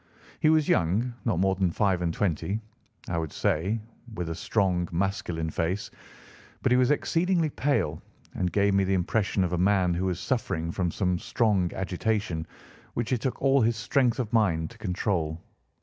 [0.39, 2.59] He was young, not more than five and twenty,
[3.07, 3.79] I should say,
[4.15, 5.91] with a strong, masculine face;
[6.63, 8.01] but he was exceedingly pale
[8.33, 12.47] and gave me the impression of a man who was suffering from some strong agitation,
[12.95, 15.39] which it took all his strength of mind to control.